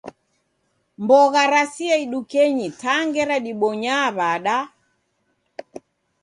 [1.01, 4.57] Mbogha rasia idukenyi ta ngera dibonyaa w'ada